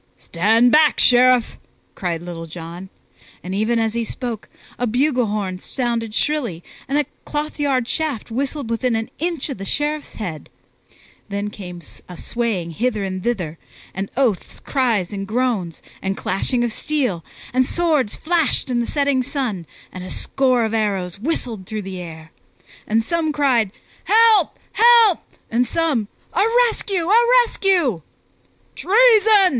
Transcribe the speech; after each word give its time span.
"Stand 0.17 0.71
back, 0.71 0.97
Sheriff!" 0.99 1.59
cried 1.93 2.23
Little 2.23 2.47
John; 2.47 2.89
and 3.43 3.53
even 3.53 3.77
as 3.77 3.93
he 3.93 4.03
spoke, 4.03 4.49
a 4.79 4.87
bugle 4.87 5.27
horn 5.27 5.59
sounded 5.59 6.15
shrilly 6.15 6.63
and 6.87 6.97
a 6.97 7.05
clothyard 7.23 7.87
shaft 7.87 8.31
whistled 8.31 8.71
within 8.71 8.95
an 8.95 9.11
inch 9.19 9.47
of 9.49 9.59
the 9.59 9.63
Sheriff's 9.63 10.15
head. 10.15 10.49
Then 11.29 11.51
came 11.51 11.81
a 12.09 12.17
swaying 12.17 12.71
hither 12.71 13.03
and 13.03 13.23
thither, 13.23 13.59
and 13.93 14.09
oaths, 14.17 14.59
cries, 14.59 15.13
and 15.13 15.27
groans, 15.27 15.83
and 16.01 16.17
clashing 16.17 16.63
of 16.63 16.71
steel, 16.73 17.23
and 17.53 17.63
swords 17.63 18.15
flashed 18.15 18.71
in 18.71 18.79
the 18.79 18.87
setting 18.87 19.21
sun, 19.21 19.67
and 19.91 20.03
a 20.03 20.09
score 20.09 20.65
of 20.65 20.73
arrows 20.73 21.19
whistled 21.19 21.67
through 21.67 21.83
the 21.83 21.99
air. 22.01 22.31
And 22.87 23.03
some 23.03 23.31
cried, 23.31 23.71
"Help, 24.05 24.57
help!" 24.71 25.19
and 25.51 25.67
some, 25.67 26.07
"A 26.33 26.41
rescue, 26.71 27.05
a 27.07 27.25
rescue!" 27.45 28.01
"Treason!" 28.75 29.31